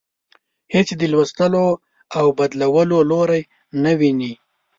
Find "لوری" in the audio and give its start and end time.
3.09-3.41